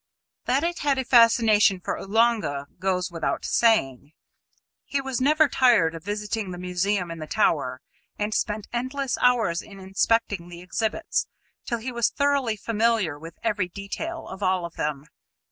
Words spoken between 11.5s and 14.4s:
till he was thoroughly familiar with every detail